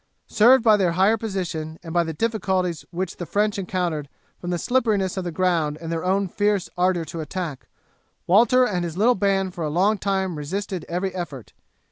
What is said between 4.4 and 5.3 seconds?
the slipperiness of